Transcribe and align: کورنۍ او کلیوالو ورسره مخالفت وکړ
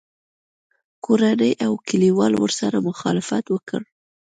کورنۍ 1.05 1.53
او 1.65 1.71
کلیوالو 1.87 2.37
ورسره 2.41 2.77
مخالفت 2.89 3.45
وکړ 3.49 3.81